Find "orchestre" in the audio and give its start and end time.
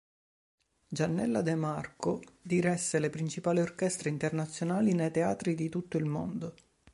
3.59-4.09